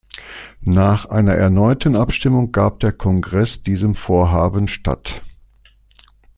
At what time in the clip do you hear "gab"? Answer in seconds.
2.51-2.79